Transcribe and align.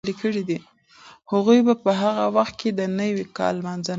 هغوی 1.31 1.59
به 1.65 1.73
په 1.83 1.91
هغه 2.01 2.25
وخت 2.37 2.55
کې 2.61 2.69
د 2.73 2.81
نوي 2.99 3.25
کال 3.37 3.53
لمانځنه 3.59 3.85
کوي. 3.85 3.89